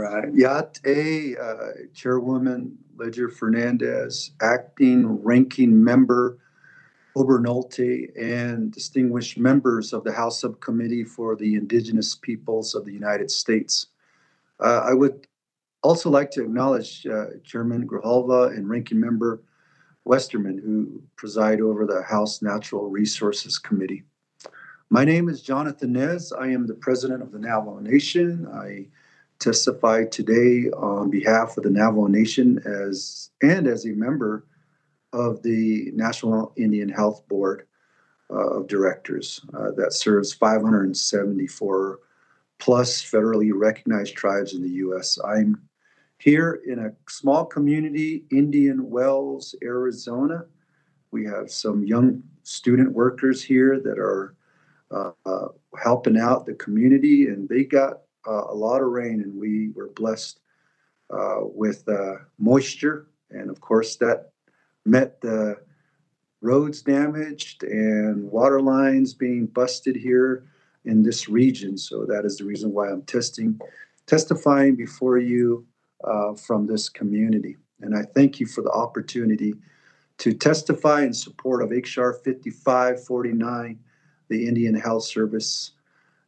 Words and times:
right. 0.00 0.32
Yate, 0.34 1.36
uh, 1.38 1.86
Chairwoman 1.94 2.76
Leger 2.96 3.28
Fernandez, 3.28 4.32
Acting 4.40 5.22
Ranking 5.22 5.82
Member 5.82 6.38
Obernolte, 7.16 8.10
and 8.20 8.70
distinguished 8.72 9.38
members 9.38 9.92
of 9.92 10.04
the 10.04 10.12
House 10.12 10.40
Subcommittee 10.40 11.04
for 11.04 11.36
the 11.36 11.54
Indigenous 11.54 12.14
Peoples 12.14 12.74
of 12.74 12.84
the 12.84 12.92
United 12.92 13.30
States. 13.30 13.86
Uh, 14.60 14.82
I 14.84 14.94
would 14.94 15.26
also 15.82 16.10
like 16.10 16.30
to 16.32 16.42
acknowledge 16.42 17.06
uh, 17.06 17.26
Chairman 17.44 17.86
Grijalva 17.86 18.56
and 18.56 18.68
Ranking 18.68 19.00
Member 19.00 19.42
Westerman, 20.04 20.58
who 20.58 21.02
preside 21.16 21.60
over 21.60 21.86
the 21.86 22.02
House 22.02 22.42
Natural 22.42 22.88
Resources 22.88 23.58
Committee. 23.58 24.04
My 24.88 25.04
name 25.04 25.28
is 25.28 25.40
Jonathan 25.40 25.92
Nez. 25.92 26.32
I 26.32 26.48
am 26.48 26.66
the 26.66 26.74
president 26.74 27.22
of 27.22 27.32
the 27.32 27.38
Navajo 27.38 27.78
Nation. 27.78 28.48
I 28.52 28.88
testify 29.40 30.04
today 30.04 30.70
on 30.70 31.10
behalf 31.10 31.56
of 31.56 31.64
the 31.64 31.70
Navajo 31.70 32.06
Nation 32.06 32.60
as 32.66 33.30
and 33.42 33.66
as 33.66 33.86
a 33.86 33.90
member 33.90 34.46
of 35.12 35.42
the 35.42 35.90
National 35.94 36.52
Indian 36.56 36.88
Health 36.88 37.26
Board 37.26 37.66
uh, 38.30 38.58
of 38.58 38.68
Directors 38.68 39.40
uh, 39.54 39.72
that 39.76 39.92
serves 39.92 40.32
574 40.32 41.98
plus 42.58 43.02
federally 43.02 43.50
recognized 43.52 44.14
tribes 44.14 44.54
in 44.54 44.62
the 44.62 44.68
U.S. 44.68 45.18
I'm 45.26 45.60
here 46.18 46.60
in 46.66 46.78
a 46.78 46.92
small 47.08 47.46
community, 47.46 48.24
Indian 48.30 48.90
Wells, 48.90 49.54
Arizona. 49.64 50.44
We 51.10 51.24
have 51.24 51.50
some 51.50 51.84
young 51.84 52.22
student 52.42 52.92
workers 52.92 53.42
here 53.42 53.80
that 53.80 53.98
are 53.98 54.36
uh, 54.90 55.12
uh, 55.24 55.48
helping 55.82 56.18
out 56.18 56.44
the 56.44 56.54
community, 56.54 57.28
and 57.28 57.48
they 57.48 57.64
got 57.64 58.02
uh, 58.26 58.44
a 58.48 58.54
lot 58.54 58.82
of 58.82 58.88
rain, 58.88 59.20
and 59.20 59.38
we 59.38 59.70
were 59.70 59.88
blessed 59.88 60.40
uh, 61.10 61.40
with 61.42 61.88
uh, 61.88 62.14
moisture, 62.38 63.08
and 63.30 63.50
of 63.50 63.60
course 63.60 63.96
that 63.96 64.32
met 64.84 65.20
the 65.20 65.56
roads 66.40 66.82
damaged 66.82 67.62
and 67.64 68.30
water 68.30 68.60
lines 68.60 69.12
being 69.12 69.46
busted 69.46 69.94
here 69.94 70.44
in 70.84 71.02
this 71.02 71.28
region. 71.28 71.76
So 71.76 72.06
that 72.06 72.24
is 72.24 72.38
the 72.38 72.44
reason 72.44 72.72
why 72.72 72.88
I'm 72.88 73.02
testing, 73.02 73.60
testifying 74.06 74.74
before 74.74 75.18
you 75.18 75.66
uh, 76.04 76.34
from 76.34 76.66
this 76.66 76.88
community. 76.88 77.56
And 77.80 77.96
I 77.96 78.02
thank 78.02 78.40
you 78.40 78.46
for 78.46 78.62
the 78.62 78.70
opportunity 78.70 79.54
to 80.18 80.32
testify 80.32 81.02
in 81.02 81.14
support 81.14 81.62
of 81.62 81.70
HR 81.70 82.12
5549 82.12 83.78
the 84.28 84.46
Indian 84.46 84.74
Health 84.74 85.04
Service 85.04 85.72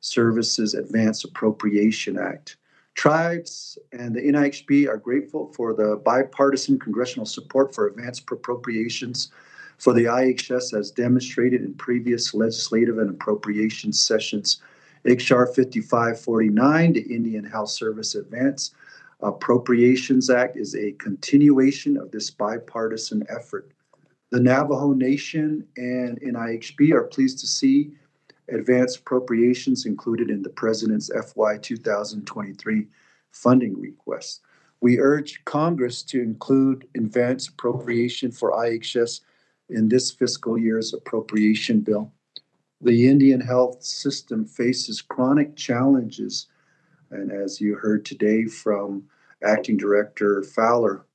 Services 0.02 0.74
Advanced 0.74 1.24
Appropriation 1.24 2.18
Act. 2.18 2.56
Tribes 2.94 3.78
and 3.92 4.14
the 4.14 4.20
NIHB 4.20 4.86
are 4.86 4.98
grateful 4.98 5.50
for 5.54 5.72
the 5.72 5.96
bipartisan 6.04 6.78
congressional 6.78 7.24
support 7.24 7.74
for 7.74 7.86
advanced 7.86 8.24
appropriations 8.30 9.30
for 9.78 9.94
the 9.94 10.04
IHS 10.04 10.78
as 10.78 10.90
demonstrated 10.90 11.62
in 11.62 11.74
previous 11.74 12.34
legislative 12.34 12.98
and 12.98 13.10
appropriation 13.10 13.92
sessions. 13.92 14.60
HR 15.04 15.46
5549, 15.46 16.92
the 16.92 17.00
Indian 17.02 17.44
Health 17.44 17.70
Service 17.70 18.14
Advance 18.14 18.72
Appropriations 19.20 20.30
Act, 20.30 20.56
is 20.56 20.74
a 20.74 20.92
continuation 20.92 21.96
of 21.96 22.10
this 22.10 22.30
bipartisan 22.30 23.24
effort. 23.28 23.70
The 24.30 24.40
Navajo 24.40 24.92
Nation 24.92 25.66
and 25.76 26.20
NIHB 26.20 26.92
are 26.92 27.04
pleased 27.04 27.38
to 27.40 27.46
see 27.46 27.92
advanced 28.52 28.98
appropriations 28.98 29.86
included 29.86 30.30
in 30.30 30.42
the 30.42 30.50
President's 30.50 31.10
FY 31.34 31.58
2023 31.58 32.86
funding 33.30 33.80
request. 33.80 34.42
We 34.80 34.98
urge 34.98 35.44
Congress 35.44 36.02
to 36.04 36.20
include 36.20 36.88
advance 36.96 37.48
appropriation 37.48 38.30
for 38.30 38.52
IHS 38.52 39.20
in 39.68 39.88
this 39.88 40.10
fiscal 40.10 40.58
year's 40.58 40.92
appropriation 40.92 41.80
bill. 41.80 42.12
The 42.80 43.08
Indian 43.08 43.40
health 43.40 43.82
system 43.82 44.44
faces 44.44 45.00
chronic 45.00 45.56
challenges, 45.56 46.48
and 47.10 47.30
as 47.30 47.60
you 47.60 47.76
heard 47.76 48.04
today 48.04 48.46
from 48.46 49.04
Acting 49.44 49.76
Director 49.76 50.42
Fowler, 50.42 51.06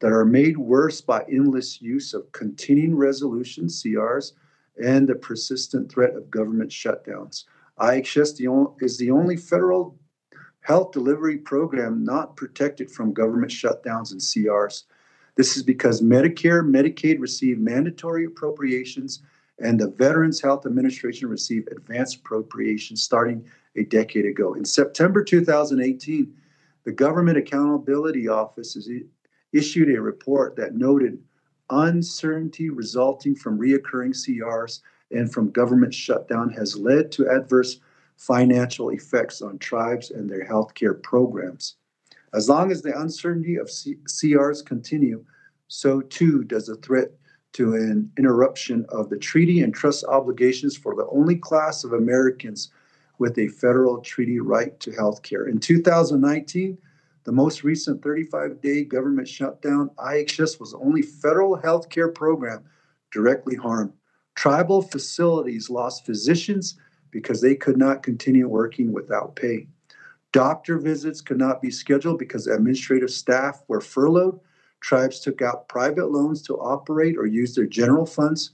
that 0.00 0.12
are 0.12 0.24
made 0.24 0.56
worse 0.56 1.02
by 1.02 1.22
endless 1.30 1.82
use 1.82 2.14
of 2.14 2.32
continuing 2.32 2.96
resolutions, 2.96 3.82
CRs, 3.82 4.32
and 4.82 5.08
the 5.08 5.14
persistent 5.14 5.90
threat 5.90 6.14
of 6.14 6.30
government 6.30 6.70
shutdowns. 6.70 7.44
IHS 7.78 8.82
is 8.82 8.98
the 8.98 9.10
only 9.10 9.36
federal 9.36 9.98
health 10.62 10.92
delivery 10.92 11.38
program 11.38 12.04
not 12.04 12.36
protected 12.36 12.90
from 12.90 13.12
government 13.12 13.50
shutdowns 13.50 14.12
and 14.12 14.20
CRs. 14.20 14.84
This 15.36 15.56
is 15.56 15.62
because 15.62 16.02
Medicare, 16.02 16.62
Medicaid 16.62 17.20
receive 17.20 17.58
mandatory 17.58 18.24
appropriations, 18.26 19.22
and 19.58 19.78
the 19.78 19.88
Veterans 19.90 20.40
Health 20.40 20.66
Administration 20.66 21.28
received 21.28 21.70
advanced 21.70 22.16
appropriations 22.16 23.02
starting 23.02 23.46
a 23.76 23.84
decade 23.84 24.26
ago. 24.26 24.54
In 24.54 24.64
September 24.64 25.22
2018, 25.22 26.34
the 26.84 26.92
Government 26.92 27.38
Accountability 27.38 28.28
Office 28.28 28.76
issued 29.52 29.94
a 29.94 30.00
report 30.00 30.56
that 30.56 30.74
noted 30.74 31.22
uncertainty 31.70 32.70
resulting 32.70 33.34
from 33.34 33.58
reoccurring 33.58 34.14
CRs 34.14 34.80
and 35.10 35.32
from 35.32 35.50
government 35.50 35.94
shutdown 35.94 36.50
has 36.50 36.76
led 36.76 37.10
to 37.12 37.28
adverse 37.28 37.80
financial 38.16 38.90
effects 38.90 39.40
on 39.40 39.58
tribes 39.58 40.10
and 40.10 40.28
their 40.28 40.46
healthcare 40.46 41.00
programs. 41.02 41.76
As 42.32 42.48
long 42.48 42.70
as 42.70 42.82
the 42.82 42.98
uncertainty 42.98 43.56
of 43.56 43.70
C- 43.70 43.96
CRs 44.06 44.64
continue, 44.64 45.24
so 45.68 46.00
too 46.00 46.44
does 46.44 46.66
the 46.66 46.76
threat 46.76 47.12
to 47.52 47.74
an 47.74 48.12
interruption 48.16 48.86
of 48.90 49.08
the 49.08 49.18
treaty 49.18 49.60
and 49.60 49.74
trust 49.74 50.04
obligations 50.04 50.76
for 50.76 50.94
the 50.94 51.08
only 51.10 51.34
class 51.34 51.82
of 51.82 51.92
Americans 51.92 52.70
with 53.18 53.38
a 53.38 53.48
federal 53.48 53.98
treaty 53.98 54.38
right 54.38 54.78
to 54.80 54.92
health 54.92 55.22
care. 55.22 55.46
In 55.46 55.58
2019, 55.58 56.78
the 57.30 57.36
most 57.36 57.62
recent 57.62 58.02
35 58.02 58.60
day 58.60 58.82
government 58.82 59.28
shutdown, 59.28 59.88
IHS 59.98 60.58
was 60.58 60.72
the 60.72 60.78
only 60.78 61.00
federal 61.00 61.54
health 61.54 61.88
care 61.88 62.08
program 62.08 62.64
directly 63.12 63.54
harmed. 63.54 63.92
Tribal 64.34 64.82
facilities 64.82 65.70
lost 65.70 66.04
physicians 66.04 66.76
because 67.12 67.40
they 67.40 67.54
could 67.54 67.76
not 67.76 68.02
continue 68.02 68.48
working 68.48 68.92
without 68.92 69.36
pay. 69.36 69.68
Doctor 70.32 70.76
visits 70.76 71.20
could 71.20 71.38
not 71.38 71.62
be 71.62 71.70
scheduled 71.70 72.18
because 72.18 72.48
administrative 72.48 73.12
staff 73.12 73.62
were 73.68 73.80
furloughed. 73.80 74.40
Tribes 74.80 75.20
took 75.20 75.40
out 75.40 75.68
private 75.68 76.10
loans 76.10 76.42
to 76.42 76.54
operate 76.54 77.16
or 77.16 77.26
use 77.26 77.54
their 77.54 77.64
general 77.64 78.06
funds. 78.06 78.50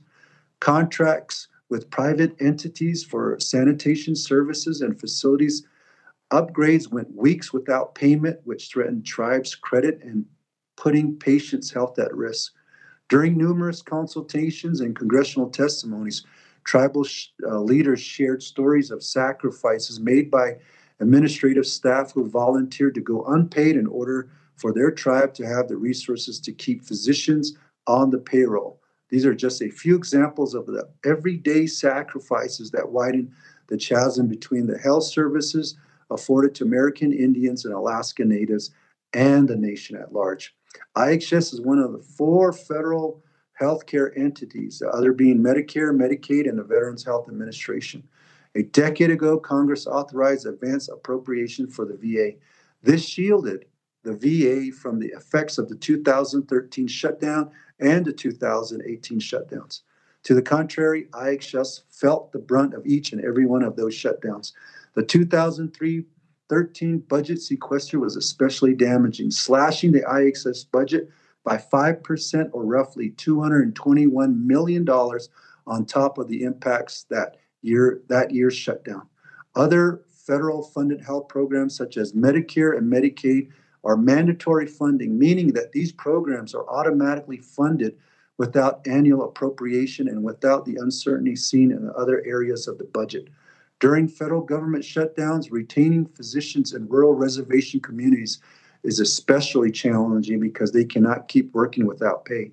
Contracts 0.61 1.49
with 1.71 1.89
private 1.89 2.37
entities 2.41 3.03
for 3.03 3.41
sanitation 3.41 4.15
services 4.15 4.83
and 4.83 5.01
facilities 5.01 5.67
Upgrades 6.33 6.91
went 6.91 7.15
weeks 7.15 7.53
without 7.53 7.95
payment, 7.95 8.41
which 8.45 8.69
threatened 8.69 9.07
tribes' 9.07 9.55
credit 9.55 10.01
and 10.03 10.27
putting 10.77 11.17
patients' 11.17 11.71
health 11.71 11.99
at 11.99 12.15
risk. 12.15 12.53
During 13.09 13.39
numerous 13.39 13.83
consultations 13.83 14.81
and 14.81 14.97
congressional 14.97 15.49
testimonies, 15.49 16.25
tribal 16.65 17.05
sh- 17.05 17.29
uh, 17.47 17.61
leaders 17.61 18.01
shared 18.01 18.43
stories 18.43 18.91
of 18.91 19.05
sacrifices 19.05 20.01
made 20.01 20.31
by 20.31 20.57
administrative 20.99 21.67
staff 21.67 22.13
who 22.13 22.29
volunteered 22.29 22.95
to 22.95 23.01
go 23.01 23.25
unpaid 23.27 23.77
in 23.77 23.87
order 23.87 24.29
for 24.57 24.73
their 24.73 24.91
tribe 24.91 25.33
to 25.35 25.47
have 25.47 25.69
the 25.69 25.77
resources 25.77 26.41
to 26.41 26.53
keep 26.53 26.83
physicians 26.83 27.57
on 27.87 28.11
the 28.11 28.19
payroll. 28.19 28.81
These 29.11 29.25
are 29.25 29.35
just 29.35 29.63
a 29.63 29.71
few 29.71 29.95
examples 29.95 30.55
of 30.55 30.67
the 30.67 30.89
everyday 31.05 31.67
sacrifices 31.67 32.73
that 32.73 32.91
widen 32.91 33.33
the 33.69 33.77
chasm 33.77 34.27
between 34.27 34.67
the 34.67 34.79
health 34.79 35.05
services 35.05 35.77
afforded 36.11 36.55
to 36.55 36.65
American 36.65 37.13
Indians 37.13 37.65
and 37.65 37.75
Alaska 37.75 38.25
Natives 38.25 38.71
and 39.13 39.49
the 39.49 39.57
nation 39.57 39.97
at 39.97 40.13
large. 40.13 40.55
IHS 40.97 41.53
is 41.53 41.61
one 41.61 41.79
of 41.79 41.93
the 41.93 41.99
four 41.99 42.53
federal 42.53 43.23
healthcare 43.61 44.17
entities, 44.17 44.81
the 44.81 44.89
other 44.91 45.13
being 45.13 45.39
Medicare, 45.39 45.95
Medicaid, 45.95 46.49
and 46.49 46.59
the 46.59 46.65
Veterans 46.65 47.05
Health 47.05 47.29
Administration. 47.29 48.03
A 48.55 48.63
decade 48.63 49.11
ago, 49.11 49.39
Congress 49.39 49.87
authorized 49.87 50.47
advance 50.47 50.89
appropriation 50.89 51.67
for 51.67 51.85
the 51.85 51.97
VA. 51.97 52.37
This 52.83 53.05
shielded 53.07 53.67
the 54.03 54.15
VA 54.15 54.73
from 54.75 54.99
the 54.99 55.09
effects 55.09 55.59
of 55.59 55.69
the 55.69 55.77
2013 55.77 56.87
shutdown 56.87 57.51
and 57.81 58.05
the 58.05 58.13
2018 58.13 59.21
shutdowns. 59.21 59.81
To 60.23 60.35
the 60.35 60.43
contrary, 60.43 61.07
IHS 61.13 61.83
felt 61.91 62.33
the 62.33 62.39
brunt 62.39 62.75
of 62.75 62.87
each 62.87 63.13
and 63.13 63.25
every 63.25 63.47
one 63.47 63.63
of 63.63 63.77
those 63.77 63.95
shutdowns. 63.95 64.53
The 64.97 65.03
2003 65.03 66.05
13 66.49 66.99
budget 67.01 67.43
sequester 67.43 67.99
was 67.99 68.17
especially 68.17 68.73
damaging, 68.73 69.31
slashing 69.31 69.93
the 69.93 70.01
IHS 70.01 70.71
budget 70.71 71.11
by 71.45 71.57
5% 71.57 72.51
or 72.53 72.65
roughly 72.65 73.11
$221 73.11 74.45
million 74.45 74.89
on 74.89 75.85
top 75.85 76.19
of 76.19 76.29
the 76.29 76.45
impacts 76.45 77.05
that 77.11 77.37
year 77.63 78.01
that 78.09 78.31
year's 78.31 78.55
shutdown. 78.55 79.07
Other 79.55 80.03
federal 80.09 80.63
funded 80.63 81.01
health 81.03 81.29
programs 81.29 81.77
such 81.77 81.97
as 81.97 82.13
Medicare 82.13 82.79
and 82.79 82.91
Medicaid 82.91 83.51
are 83.85 83.97
mandatory 83.97 84.67
funding, 84.67 85.19
meaning 85.19 85.53
that 85.53 85.73
these 85.73 85.93
programs 85.93 86.55
are 86.55 86.69
automatically 86.71 87.39
funded 87.39 87.97
without 88.39 88.87
annual 88.87 89.25
appropriation 89.25 90.09
and 90.09 90.23
without 90.23 90.65
the 90.65 90.77
uncertainty 90.77 91.37
seen 91.37 91.71
in 91.71 91.91
other 91.97 92.25
areas 92.27 92.67
of 92.67 92.79
the 92.79 92.85
budget. 92.85 93.29
During 93.79 94.09
federal 94.09 94.41
government 94.41 94.85
shutdowns, 94.85 95.51
retaining 95.51 96.07
physicians 96.07 96.73
in 96.73 96.89
rural 96.89 97.13
reservation 97.13 97.81
communities 97.81 98.39
is 98.83 99.01
especially 99.01 99.71
challenging 99.71 100.41
because 100.41 100.73
they 100.73 100.85
cannot 100.85 101.29
keep 101.29 101.53
working 101.53 101.87
without 101.87 102.25
pay. 102.25 102.53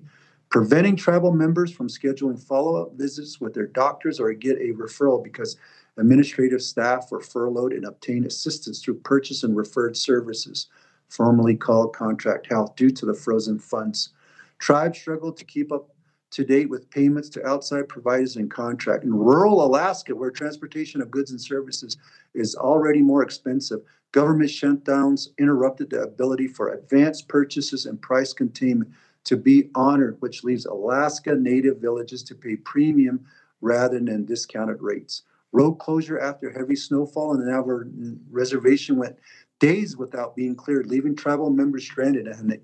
Preventing 0.50 0.96
tribal 0.96 1.32
members 1.32 1.72
from 1.72 1.88
scheduling 1.88 2.38
follow 2.38 2.80
up 2.82 2.94
visits 2.94 3.40
with 3.40 3.54
their 3.54 3.66
doctors 3.66 4.20
or 4.20 4.32
get 4.34 4.58
a 4.58 4.72
referral 4.74 5.24
because 5.24 5.56
administrative 5.96 6.60
staff 6.60 7.10
were 7.10 7.20
furloughed 7.20 7.72
and 7.72 7.86
obtain 7.86 8.26
assistance 8.26 8.82
through 8.82 8.94
purchase 9.00 9.44
and 9.44 9.56
referred 9.56 9.96
services, 9.96 10.66
formerly 11.08 11.56
called 11.56 11.94
contract 11.94 12.48
health, 12.50 12.76
due 12.76 12.90
to 12.90 13.06
the 13.06 13.14
frozen 13.14 13.58
funds. 13.58 14.10
Tribes 14.58 14.98
struggle 14.98 15.32
to 15.32 15.44
keep 15.44 15.72
up 15.72 15.93
to 16.34 16.44
date 16.44 16.68
with 16.68 16.90
payments 16.90 17.28
to 17.28 17.46
outside 17.46 17.88
providers 17.88 18.34
and 18.34 18.50
contract. 18.50 19.04
In 19.04 19.14
rural 19.14 19.64
Alaska, 19.64 20.16
where 20.16 20.32
transportation 20.32 21.00
of 21.00 21.10
goods 21.10 21.30
and 21.30 21.40
services 21.40 21.96
is 22.34 22.56
already 22.56 23.00
more 23.00 23.22
expensive, 23.22 23.80
government 24.10 24.50
shutdowns 24.50 25.28
interrupted 25.38 25.90
the 25.90 26.02
ability 26.02 26.48
for 26.48 26.72
advanced 26.72 27.28
purchases 27.28 27.86
and 27.86 28.02
price 28.02 28.32
containment 28.32 28.90
to 29.22 29.36
be 29.36 29.70
honored, 29.76 30.16
which 30.18 30.42
leaves 30.42 30.66
Alaska 30.66 31.36
native 31.36 31.78
villages 31.78 32.24
to 32.24 32.34
pay 32.34 32.56
premium 32.56 33.24
rather 33.60 34.00
than 34.00 34.24
discounted 34.24 34.82
rates. 34.82 35.22
Road 35.52 35.74
closure 35.74 36.18
after 36.18 36.50
heavy 36.50 36.74
snowfall 36.74 37.30
on 37.30 37.38
the 37.38 37.46
Navajo 37.46 37.84
reservation 38.32 38.96
went 38.96 39.16
days 39.60 39.96
without 39.96 40.34
being 40.34 40.56
cleared, 40.56 40.88
leaving 40.88 41.14
tribal 41.14 41.50
members 41.50 41.84
stranded 41.84 42.26
and, 42.26 42.58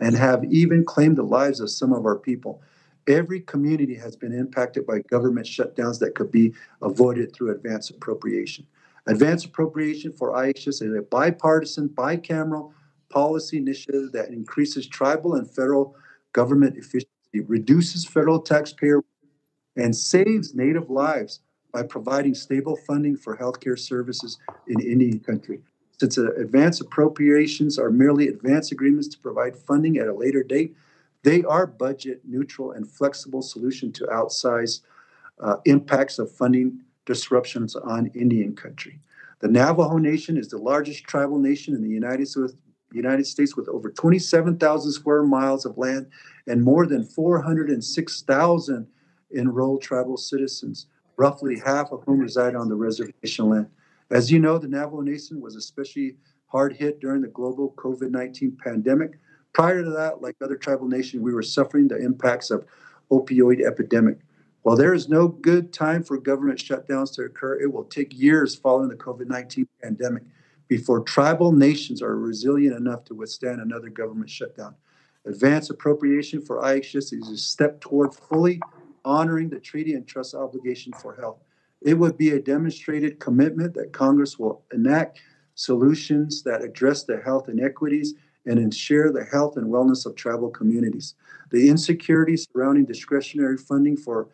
and 0.00 0.14
have 0.14 0.44
even 0.44 0.84
claimed 0.84 1.16
the 1.16 1.22
lives 1.22 1.60
of 1.60 1.70
some 1.70 1.94
of 1.94 2.04
our 2.04 2.18
people. 2.18 2.60
Every 3.08 3.40
community 3.40 3.94
has 3.94 4.16
been 4.16 4.32
impacted 4.32 4.86
by 4.86 5.00
government 5.10 5.46
shutdowns 5.46 5.98
that 6.00 6.14
could 6.14 6.32
be 6.32 6.54
avoided 6.82 7.32
through 7.32 7.52
advance 7.52 7.90
appropriation. 7.90 8.66
Advance 9.06 9.44
appropriation 9.44 10.12
for 10.12 10.32
IHS 10.32 10.66
is 10.66 10.82
a 10.82 11.02
bipartisan, 11.02 11.88
bicameral 11.88 12.72
policy 13.08 13.58
initiative 13.58 14.10
that 14.12 14.30
increases 14.30 14.88
tribal 14.88 15.36
and 15.36 15.48
federal 15.48 15.94
government 16.32 16.76
efficiency, 16.76 17.08
reduces 17.46 18.04
federal 18.04 18.40
taxpayer, 18.40 19.02
and 19.76 19.94
saves 19.94 20.54
Native 20.54 20.90
lives 20.90 21.40
by 21.72 21.82
providing 21.82 22.34
stable 22.34 22.76
funding 22.86 23.16
for 23.16 23.36
healthcare 23.36 23.78
services 23.78 24.38
in 24.66 24.80
Indian 24.80 25.20
country. 25.20 25.60
Since 26.00 26.18
advance 26.18 26.80
appropriations 26.80 27.78
are 27.78 27.90
merely 27.90 28.28
advance 28.28 28.72
agreements 28.72 29.08
to 29.08 29.18
provide 29.18 29.56
funding 29.56 29.98
at 29.98 30.08
a 30.08 30.12
later 30.12 30.42
date, 30.42 30.74
they 31.26 31.42
are 31.42 31.66
budget 31.66 32.20
neutral 32.24 32.70
and 32.70 32.88
flexible 32.88 33.42
solution 33.42 33.90
to 33.90 34.06
outsized 34.06 34.82
uh, 35.40 35.56
impacts 35.64 36.20
of 36.20 36.30
funding 36.30 36.80
disruptions 37.04 37.74
on 37.74 38.06
Indian 38.14 38.54
country. 38.54 39.00
The 39.40 39.48
Navajo 39.48 39.98
Nation 39.98 40.36
is 40.36 40.46
the 40.46 40.58
largest 40.58 41.02
tribal 41.02 41.40
nation 41.40 41.74
in 41.74 41.82
the 41.82 41.88
United 41.88 42.28
States, 42.28 42.54
United 42.92 43.26
States 43.26 43.56
with 43.56 43.68
over 43.68 43.90
27,000 43.90 44.92
square 44.92 45.24
miles 45.24 45.66
of 45.66 45.76
land 45.76 46.06
and 46.46 46.62
more 46.62 46.86
than 46.86 47.04
406,000 47.04 48.86
enrolled 49.36 49.82
tribal 49.82 50.16
citizens, 50.16 50.86
roughly 51.16 51.58
half 51.58 51.90
of 51.90 52.04
whom 52.04 52.20
reside 52.20 52.54
on 52.54 52.68
the 52.68 52.76
reservation 52.76 53.48
land. 53.48 53.66
As 54.12 54.30
you 54.30 54.38
know, 54.38 54.58
the 54.58 54.68
Navajo 54.68 55.00
Nation 55.00 55.40
was 55.40 55.56
especially 55.56 56.18
hard 56.46 56.76
hit 56.76 57.00
during 57.00 57.20
the 57.20 57.28
global 57.28 57.74
COVID 57.76 58.12
19 58.12 58.56
pandemic, 58.62 59.18
Prior 59.56 59.82
to 59.82 59.88
that, 59.88 60.20
like 60.20 60.36
other 60.42 60.56
tribal 60.56 60.86
nations, 60.86 61.22
we 61.22 61.32
were 61.32 61.42
suffering 61.42 61.88
the 61.88 61.96
impacts 61.96 62.50
of 62.50 62.66
opioid 63.10 63.64
epidemic. 63.64 64.18
While 64.60 64.76
there 64.76 64.92
is 64.92 65.08
no 65.08 65.28
good 65.28 65.72
time 65.72 66.02
for 66.02 66.18
government 66.18 66.58
shutdowns 66.58 67.14
to 67.14 67.22
occur, 67.22 67.58
it 67.62 67.72
will 67.72 67.84
take 67.84 68.12
years 68.12 68.54
following 68.54 68.90
the 68.90 68.96
COVID 68.96 69.28
19 69.28 69.66
pandemic 69.82 70.24
before 70.68 71.00
tribal 71.00 71.52
nations 71.52 72.02
are 72.02 72.18
resilient 72.18 72.76
enough 72.76 73.04
to 73.04 73.14
withstand 73.14 73.62
another 73.62 73.88
government 73.88 74.28
shutdown. 74.28 74.74
Advance 75.24 75.70
appropriation 75.70 76.42
for 76.42 76.60
IHS 76.60 77.14
is 77.14 77.30
a 77.30 77.38
step 77.38 77.80
toward 77.80 78.14
fully 78.14 78.60
honoring 79.06 79.48
the 79.48 79.58
treaty 79.58 79.94
and 79.94 80.06
trust 80.06 80.34
obligation 80.34 80.92
for 80.92 81.16
health. 81.16 81.38
It 81.80 81.94
would 81.94 82.18
be 82.18 82.32
a 82.32 82.38
demonstrated 82.38 83.20
commitment 83.20 83.72
that 83.72 83.94
Congress 83.94 84.38
will 84.38 84.64
enact 84.74 85.18
solutions 85.54 86.42
that 86.42 86.62
address 86.62 87.04
the 87.04 87.22
health 87.22 87.48
inequities 87.48 88.16
and 88.46 88.58
ensure 88.58 89.12
the 89.12 89.24
health 89.24 89.56
and 89.56 89.66
wellness 89.66 90.06
of 90.06 90.14
tribal 90.14 90.50
communities. 90.50 91.14
The 91.50 91.68
insecurity 91.68 92.36
surrounding 92.36 92.84
discretionary 92.84 93.58
funding 93.58 93.96
for 93.96 94.28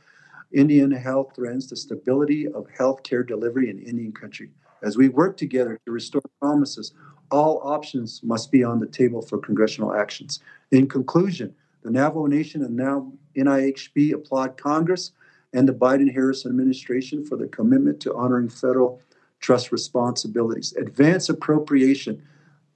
Indian 0.53 0.91
health 0.91 1.33
threatens 1.35 1.69
the 1.69 1.77
stability 1.77 2.47
of 2.47 2.67
health 2.77 3.03
care 3.03 3.23
delivery 3.23 3.71
in 3.71 3.79
Indian 3.79 4.13
country. 4.13 4.51
As 4.83 4.97
we 4.97 5.09
work 5.09 5.37
together 5.37 5.79
to 5.87 5.93
restore 5.93 6.23
promises, 6.41 6.93
all 7.31 7.61
options 7.65 8.21
must 8.23 8.51
be 8.51 8.63
on 8.63 8.79
the 8.79 8.87
table 8.87 9.23
for 9.23 9.39
congressional 9.39 9.95
actions. 9.95 10.41
In 10.71 10.87
conclusion, 10.87 11.55
the 11.83 11.91
Navajo 11.91 12.27
Nation 12.27 12.63
and 12.63 12.77
now 12.77 13.11
NIHB 13.37 14.13
applaud 14.13 14.57
Congress 14.59 15.13
and 15.55 15.69
the 15.69 15.73
Biden 15.73 16.13
Harris 16.13 16.47
administration 16.47 17.25
for 17.25 17.37
their 17.37 17.49
commitment 17.49 18.01
to 18.01 18.15
honoring 18.15 18.49
federal 18.49 19.01
trust 19.41 19.73
responsibilities. 19.73 20.75
Advance 20.75 21.29
appropriation 21.29 22.23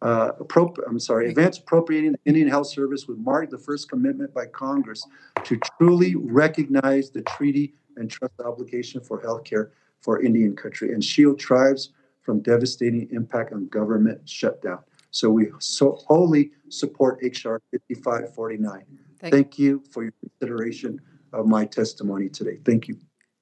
uh, 0.02 0.32
appro- 0.32 0.76
I'm 0.86 0.98
sorry, 0.98 1.28
advance 1.28 1.58
appropriating 1.58 2.12
the 2.12 2.18
Indian 2.24 2.48
Health 2.48 2.68
Service 2.68 3.06
would 3.08 3.18
mark 3.18 3.50
the 3.50 3.58
first 3.58 3.88
commitment 3.88 4.34
by 4.34 4.46
Congress 4.46 5.06
to 5.44 5.58
truly 5.78 6.14
recognize 6.16 7.10
the 7.10 7.22
treaty 7.22 7.74
and 7.96 8.10
trust 8.10 8.34
obligation 8.44 9.00
for 9.00 9.22
healthcare 9.22 9.70
for 10.00 10.22
Indian 10.22 10.54
country 10.54 10.92
and 10.92 11.02
shield 11.02 11.38
tribes 11.38 11.90
from 12.20 12.40
devastating 12.40 13.08
impact 13.12 13.52
on 13.52 13.68
government 13.68 14.28
shutdown. 14.28 14.80
So 15.10 15.30
we 15.30 15.48
so 15.60 15.98
wholly 16.06 16.50
support 16.68 17.20
HR 17.22 17.56
5549. 17.72 18.84
Thank, 19.18 19.32
Thank 19.32 19.58
you 19.58 19.82
for 19.90 20.02
your 20.02 20.12
consideration 20.20 21.00
of 21.32 21.46
my 21.46 21.64
testimony 21.64 22.28
today. 22.28 22.58
Thank 22.64 22.88
you. 22.88 22.98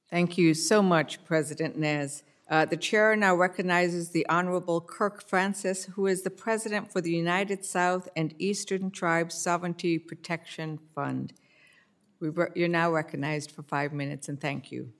Thank 0.09 0.39
you 0.39 0.55
so 0.55 0.83
much, 0.83 1.25
President 1.25 1.77
Nez. 1.77 2.23
Uh, 2.49 2.67
the 2.67 2.77
chair 2.77 3.17
now 3.17 3.35
recognizes 3.35 4.11
the 4.11 4.27
Honorable 4.29 4.81
Kirk 4.81 5.27
Francis, 5.27 5.85
who 5.85 6.07
is 6.07 6.23
the 6.23 6.31
president 6.31 6.93
for 6.93 7.01
the 7.01 7.11
United 7.11 7.65
South 7.65 8.09
and 8.15 8.35
Eastern 8.39 8.91
Tribes 8.91 9.35
Sovereignty 9.35 9.99
Protection 9.99 10.79
Fund. 10.95 11.33
Re- 12.21 12.49
you're 12.55 12.69
now 12.69 12.91
recognized 12.93 13.51
for 13.51 13.63
five 13.63 13.93
minutes, 13.93 14.29
and 14.29 14.39
thank 14.39 14.71
you. 14.71 14.93